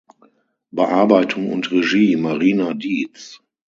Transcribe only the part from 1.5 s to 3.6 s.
und Regie: Marina Dietz.